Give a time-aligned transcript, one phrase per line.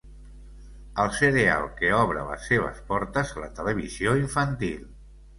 [1.01, 4.81] El cereal que obre les seves portes a la televisió infantil.